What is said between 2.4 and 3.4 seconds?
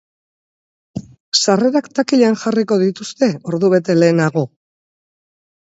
jarriko dituzte